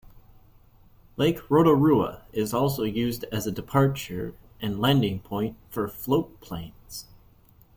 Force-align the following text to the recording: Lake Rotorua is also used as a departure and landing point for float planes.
Lake 1.15 1.41
Rotorua 1.47 2.23
is 2.33 2.55
also 2.55 2.81
used 2.81 3.23
as 3.25 3.45
a 3.45 3.51
departure 3.51 4.33
and 4.59 4.79
landing 4.79 5.19
point 5.19 5.57
for 5.69 5.87
float 5.87 6.39
planes. 6.41 7.05